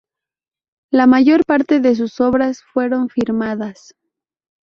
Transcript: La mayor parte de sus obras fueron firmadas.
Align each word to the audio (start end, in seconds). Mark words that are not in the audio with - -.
La 0.89 1.05
mayor 1.05 1.45
parte 1.45 1.79
de 1.79 1.93
sus 1.95 2.21
obras 2.21 2.63
fueron 2.73 3.09
firmadas. 3.09 3.93